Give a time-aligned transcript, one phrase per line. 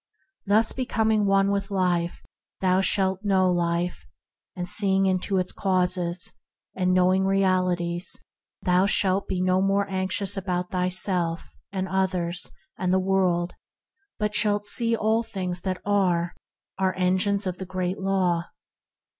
[0.47, 2.23] Thus becoming one with Life,
[2.59, 4.07] thou shalt know all life,
[4.55, 6.33] and, seeing into causes,
[6.73, 8.19] and knowing realities,
[8.63, 13.53] thou shalt be no more anxious about thyself and others and the world,
[14.17, 16.33] but shalt see that all things that are
[16.79, 18.45] are engines of the Great Law.